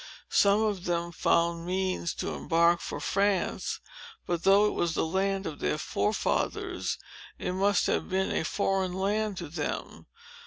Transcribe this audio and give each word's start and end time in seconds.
Some 0.31 0.63
of 0.63 0.85
them 0.85 1.11
found 1.11 1.63
means 1.67 2.15
to 2.15 2.29
embark 2.33 2.79
for 2.79 2.99
France; 2.99 3.79
but 4.25 4.41
though 4.41 4.65
it 4.65 4.73
was 4.73 4.95
the 4.95 5.05
land 5.05 5.45
of 5.45 5.59
their 5.59 5.77
forefathers, 5.77 6.97
it 7.37 7.51
must 7.51 7.85
have 7.85 8.09
been 8.09 8.31
a 8.31 8.43
foreign 8.43 8.93
land 8.93 9.37
to 9.37 9.47
them. 9.47 10.07